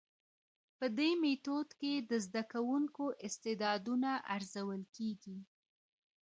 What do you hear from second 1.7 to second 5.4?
کي د زده کوونکو استعدادونه ارزول کيږي.